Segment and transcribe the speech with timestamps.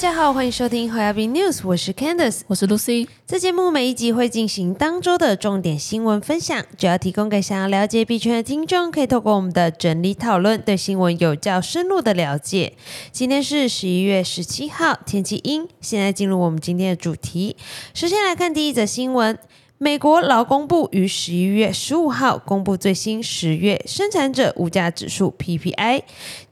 [0.00, 3.06] 家好，欢迎收听 h o y a b News，我是 Candice，我是 Lucy。
[3.26, 12.72] 这节目每一集会进行当周的重点新闻分享，主要提供给想要了解币圈的听众，可以透过我们的整理讨论，对新闻有较深入的了解。
[13.12, 15.68] 今天是十一月十七号，天气阴。
[15.82, 17.54] 现在进入我们今天的主题，
[17.92, 19.38] 首先来看第一则新闻。
[19.82, 26.02] 美国劳工部于十一月十五号公布最新十月生产者物价指数 PPI，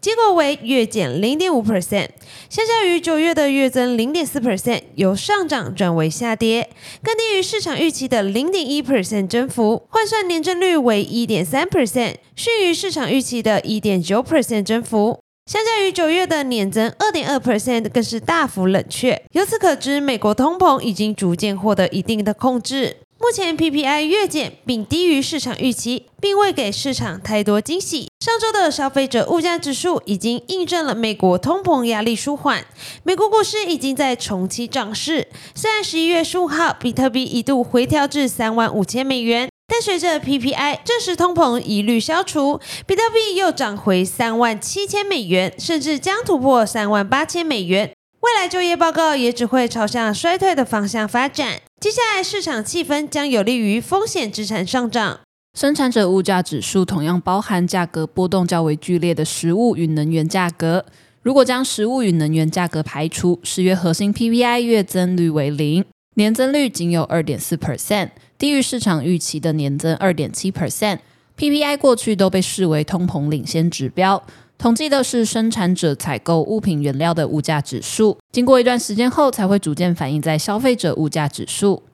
[0.00, 2.08] 结果为月减零点五 percent，
[2.48, 6.70] 相较于九月的月增零点四 percent，由上涨转为下跌，
[7.02, 15.18] 更低于市场预期的零点一 percent 增幅，换算年增率为一点三 percent，逊于市场预期的一点九 percent 增幅。
[15.44, 19.22] 相较于九月的年增二点二 percent，更是大幅冷却。
[19.32, 22.96] 由此可知，美国通膨已经逐渐获得一定的控制。
[23.20, 28.08] 目前 PPI 月减并低于市场预期，并未给市场太多惊喜。
[28.20, 32.64] 上周的消费者物价指数已经印证了美国通膨压力舒缓，
[33.02, 35.26] 美国股市已经在重启涨势。
[35.52, 47.92] 虽然十一月十五号比特币一度回调至三万五千美元，但随着 PPI 正式通膨疑虑消除，比特币又涨回三万七千美元，甚至将突破三万八千美元。
[48.20, 51.60] 未来就业报告也只会朝向衰退的方向发展。
[51.78, 55.20] 接下来市场气氛将有利于风险资产上涨。
[55.56, 60.84] 生产者物价指数同样包含价格波动较为剧烈的食物与能源价格。
[61.22, 65.84] 如果将食物与能源价格排除，十月核心 PPI 月增率为零，
[66.16, 70.98] 年增率仅有二点四 percent，低于市场预期的年增二点七 percent。
[71.36, 74.24] PPI 过去都被视为通膨领先指标。
[74.58, 81.84] 统计的是生产者采购物品原料的物价指数，经过一段时间后，才会逐渐反映在消费者物价指数。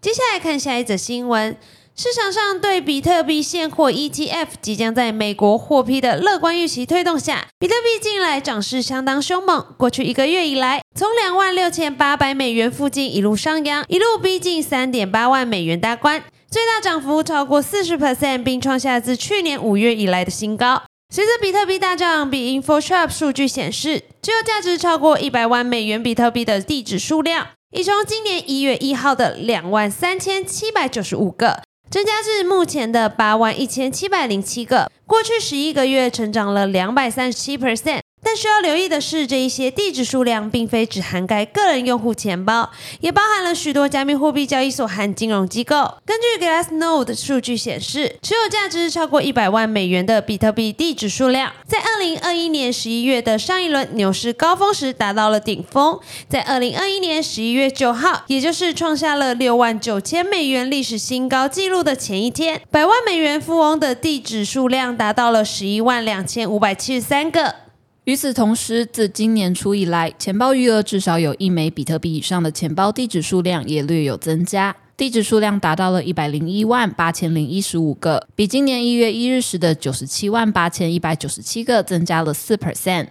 [0.00, 1.56] 接下来看下一则新闻：
[1.94, 9.64] 市场上对比特币现货 ETF 即将在美国获批的乐观预期推动下，比特币近来涨势相当凶猛。
[9.78, 20.82] 过去一个月以来，从两万六千八百美元附近一路上扬，一路逼近三点八万美元大关，最大涨幅超过四十 percent，并创下自去年五月以来的新高。
[21.14, 34.90] 随着比特币大涨，比 InfoTrap 数据显示，持有价值超过一百万美元比特币的地址数量，已从今年一月一号的两万三千七百九十五个，增加至目前的八万一千七百零七个。
[35.06, 38.00] 过去十一个月，成长了两百三十七 percent。
[38.32, 42.70] 但需要留意的是，这一些地址数量并非只涵盖个人用户钱包，
[43.00, 45.98] 也包含了许多加密货币交易所和金融机构。
[46.06, 56.00] 根据 Glassnode 的数据显示，持有价值超过一百万美元的比特币地址数量，在二零二一年十一月的上一轮牛市高峰时达到了顶峰。
[56.26, 67.56] 在二零二一年十一月九号，也就是创下了六万九千美元历史新高纪录的前一天，百万美元富翁的地址数量达到了十一万两千五百七十三个。
[68.04, 83.06] 与此同时，自今年初以来，钱包余额至少有一枚比特币以上的钱包地址数量也略有增加，地址数量达到了一百零一万八千零一十五个，比今年一月一日时的九十七万八千一百九十七个增加了四 percent。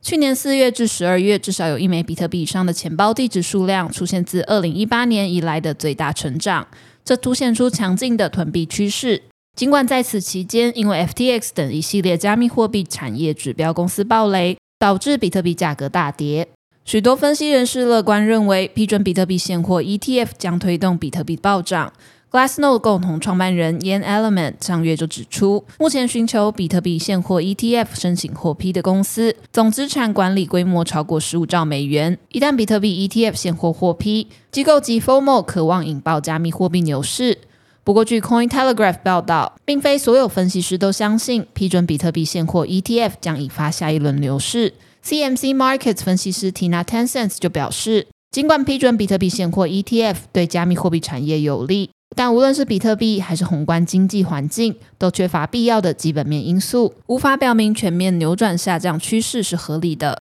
[0.00, 6.64] 去年四月至十二月，至少有一枚比特币以上的钱包地址数量出现自二零一八年以来的最大成长，
[7.04, 9.22] 这凸显出强劲的囤币趋势。
[9.56, 16.46] 尽管在此期间，因为 FTX 等一系列加密货币产业指标公司暴雷，导致比特币价格大跌，
[16.84, 21.90] 许多分析人士乐观认为，批准比特币现货 ETF 将推动比特币暴涨。
[22.30, 32.18] Glassnode 共同创办人 Yan Element 上月就指出，目前寻求比特币现货 ETF 申请获批的公司，总资产管理规模超过十五兆美元。
[32.28, 37.38] 一旦比特币 ETF 现货获批，机构及 FOMO 渴望引爆加密货币牛市。
[37.86, 44.74] 不过，据 Coin Telegraph 报道，并非所有分析师都相信批准比特币现货 ETF 将引发下一轮牛市。
[45.04, 60.18] CMC Markets 分析师 Tina Tencent 就表示，尽管批准比特币现货 ETF 对加密货币产业有利，但无论是比特币还是宏观经济环境，都缺乏必要的基本面因素，无法表明全面扭转下降趋势是合理的。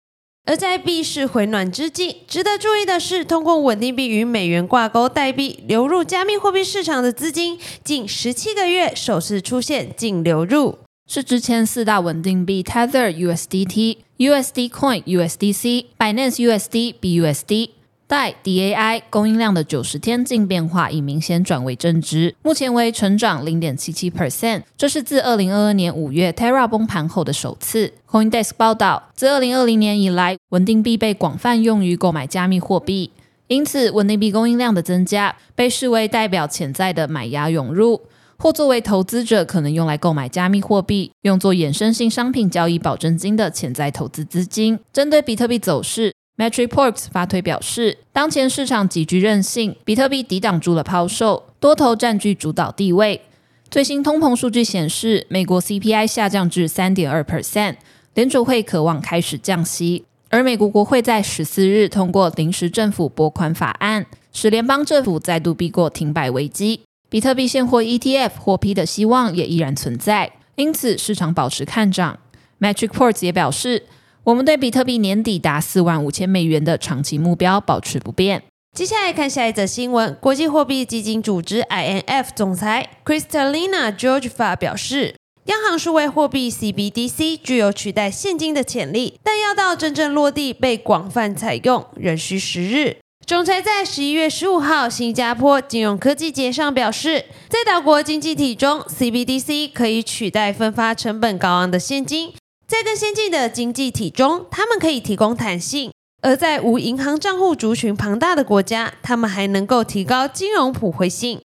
[0.47, 10.77] 而在币市回暖之际，值得注意的是，通过稳定币与美元挂钩代币流入加密货币市场的资金，近十七个月首次出现净流入，
[11.07, 17.69] 是之前四大稳定币 Tether USDT、USD Coin USDC、Binance USD BUSD。
[18.07, 27.93] 代 DAI 供应量的九十天净变化已明显转为正值，目前为成长零点七七 percent，这是自二零二二年五月 Terra 崩盘后的首次。
[28.09, 33.11] CoinDesk 报道，自二零二零年以来，稳定币被广泛用于购买加密货币，
[33.47, 38.01] 因此稳定币供应量的增加被视为代表潜在的买压涌入，
[38.37, 44.79] 或作为投资者可能用来购买加密货币、用作衍生性商品交易保证金的潜在投资资金。
[44.93, 46.14] 针对比特币走势。
[46.37, 53.21] Matrixports 发推表示，当前市场极具韧性，比特币抵挡住了抛售，多头占据主导地位。
[53.69, 57.75] 最新通膨数据显示，美国 CPI 下降至三点二 percent，
[58.13, 60.03] 联储会渴望开始降息。
[60.29, 66.81] 而美国国会在十四日通过临时政府拨款法案，使联邦政府再度避过停摆危机。
[67.09, 72.19] 比特币现货 ETF 获批的希望也依然存在，因此市场保持看涨。
[72.59, 73.83] Matrixports 也表示，
[74.25, 78.41] 我们对比特币年底达四万五千美元的长期目标保持不变。
[78.75, 85.15] 接下来看下一则新闻，国际货币基金组织 INF 总裁 Kristalina Georgieva 表示。
[85.45, 92.97] 央行数位货币 CBDC 具有取代现金的潜力，但要到真正落地被广泛采用，仍需时日。
[93.27, 102.33] 总裁在十一月十五号新加坡金融科技节上表示，在岛国经济体中，CBDC 可以取代分发成本高昂的现金。
[102.67, 105.91] 在更先进的经济体中，他们可以提供弹性；
[106.23, 111.39] 而在无银行账户族群庞大的国家，他们还能够提高金融普惠性。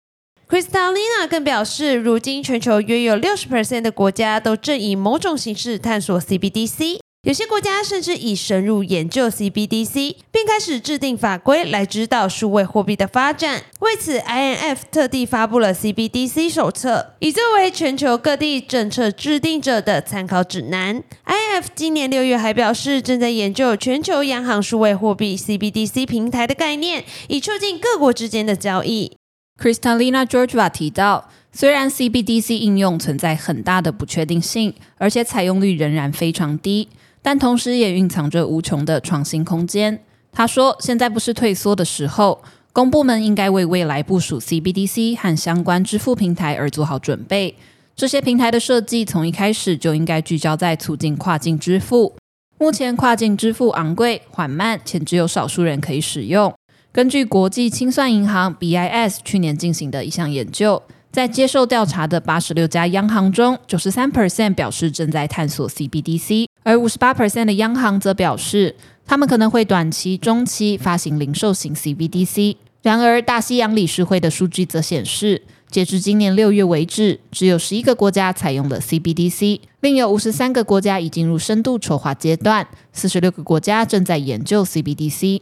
[0.48, 13.62] Kristalina 更表示，如今全球约有六十 percent 的国家都正以某种形式探索 CBDC，有些国家甚至已深入研究 CBDC，并开始制定法规来指导数位货币的发展。
[13.82, 21.04] 为此，INF 特地发布了 CBDC 手册，以作为全球各地政策制定者的参考指南。
[21.28, 29.16] INF 今年六月还表示，正在研究全球央行数位货币 CBDC 平台的概念，以促进各国之间的交易。
[29.62, 36.90] Kristalina Georgeva 提到，虽然 CBDC 应用存在很大的不确定性，而且采用率仍然非常低，
[37.22, 40.04] 但同时也蕴藏着无穷的创新空间。
[40.32, 47.56] 他说：“现在不是退缩的时候，公部门应该为未来部署 CBDC 和相关支付平台而做好准备。
[47.96, 52.16] 这些平台的设计从一开始就应该聚焦在促进跨境支付。
[52.58, 56.54] 目前跨境支付昂贵、缓慢，且只有少数人可以使用。”
[56.92, 60.82] 根据国际清算银行 BIS 去年进行的一项研究，
[61.12, 68.76] 在接受调查的八十六家央行中，九十三 percent 表示正在探索 CBDC，而五十八 percent 的央行则表示，
[69.06, 72.58] 他们可能会短期、中期发行零售型 CBDC。
[72.82, 85.42] 然而，大西洋理事会的数据则显示，截至今年六月为止，只有十一个国家采用了 CBDC，另有五十三个国家已进入深度筹划阶段，四十六个国家正在研究 CBDC。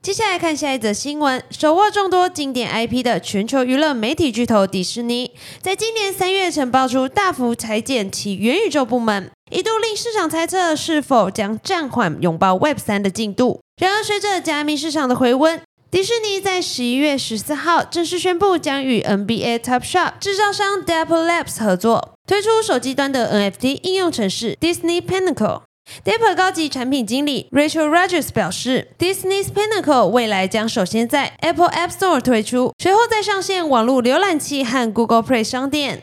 [0.00, 13.60] 接下来看下一则新闻：手握众多经典 IP 的全球娱乐媒体巨头迪士尼，在今年三月曾爆出大幅裁减其元宇宙部门，一度令市场猜测是否将暂缓拥抱 Web 三的进度。
[13.82, 15.60] 然而，随着加密市场的回温，
[15.90, 25.62] 迪士尼在十一月十四号正式宣布将与 NBA Top Shop 制造商 Dapper Labs 合作，推出手机端的 NFT 应用程式 Disney Pinnacle。
[26.04, 36.02] Dapper 高级产品经理 Rachel Rogers 表示，Disney's Pinnacle 未来将首先在 Apple App Store 推出，随后再上线网络浏览器和 Google Play 商店。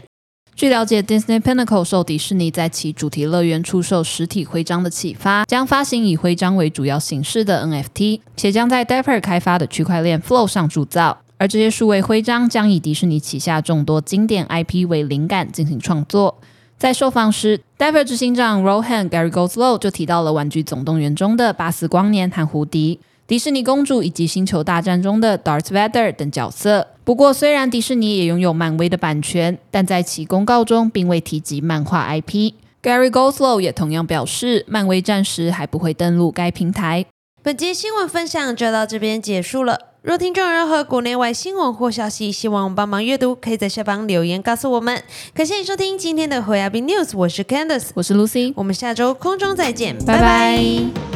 [0.58, 11.20] 据了解，Disney Pinnacle 受迪士尼在其主题乐园出售实体徽章的启发，将发行以徽章为主要形式的 NFT，且将在 Dapper 开发的区块链 Flow 上铸造。
[11.38, 16.40] 而这些数位徽章将以迪士尼旗下众多经典 IP 为灵感进行创作。
[16.80, 26.88] 在受访时，Dapper 执行长 Rohan Gary Goslow 就提到了《玩具总动员》中的巴斯光年和胡迪、迪士尼公主以及《星球大战》中的 Darth Vader 等角色。
[27.04, 32.54] 不过，虽然迪士尼也拥有漫威的版权，但在其公告中并未提及漫画 IP。
[32.82, 37.06] Gary Goslow 也同样表示，漫威暂时还不会登陆该平台。
[37.44, 39.78] 本节新闻分享就到这边结束了。
[40.04, 45.04] 若听众有任何国内外新闻或消息，希望我们帮忙阅读，可以在下方留言告诉我们。
[45.34, 51.07] 感谢你收听今天的回亚宾 News，我是 Candice，我是 Lucy，我们下周空中再见，拜拜。